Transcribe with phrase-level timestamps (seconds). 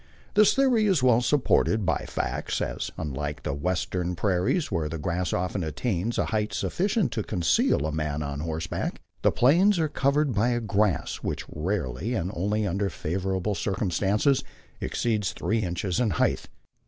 [0.33, 5.31] This theory is well supported by facts, as, unlike the Western prairies, where the grass
[5.31, 10.33] often attains a height sufficient to conceal a man on horseback, the Plains are covered
[10.33, 14.43] by a grass which rarely, and only under favorable circumstances,
[14.79, 16.47] exceeds three inches in height.